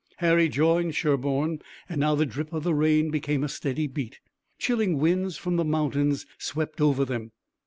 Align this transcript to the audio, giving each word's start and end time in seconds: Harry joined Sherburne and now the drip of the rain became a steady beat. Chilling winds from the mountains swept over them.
Harry 0.17 0.49
joined 0.49 0.95
Sherburne 0.95 1.61
and 1.87 1.99
now 2.01 2.15
the 2.15 2.25
drip 2.25 2.53
of 2.53 2.63
the 2.63 2.73
rain 2.73 3.11
became 3.11 3.43
a 3.43 3.47
steady 3.47 3.85
beat. 3.85 4.17
Chilling 4.57 4.97
winds 4.97 5.37
from 5.37 5.57
the 5.57 5.63
mountains 5.63 6.25
swept 6.39 6.81
over 6.81 7.05
them. 7.05 7.33